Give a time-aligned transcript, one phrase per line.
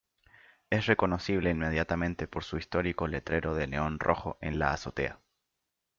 [0.71, 5.19] Es reconocible inmediatamente por su histórico letrero de neón rojo en la azotea.